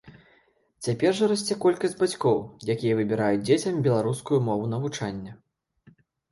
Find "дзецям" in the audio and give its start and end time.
3.47-3.87